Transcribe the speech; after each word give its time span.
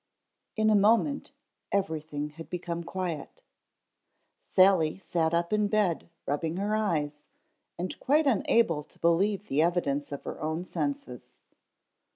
_IN 0.55 0.71
A 0.71 0.75
moment 0.75 1.31
everything 1.71 2.29
had 2.29 2.49
become 2.49 2.83
quiet. 2.83 3.43
Sally 4.39 4.97
sat 4.97 5.31
up 5.31 5.53
in 5.53 5.67
bed 5.67 6.09
rubbing 6.25 6.57
her 6.57 6.75
eyes 6.75 7.27
and 7.77 7.99
quite 7.99 8.25
unable 8.25 8.81
to 8.83 8.97
believe 8.97 9.45
the 9.45 9.61
evidence 9.61 10.11
of 10.11 10.23
her 10.23 10.41
own 10.41 10.65
senses. 10.65 11.35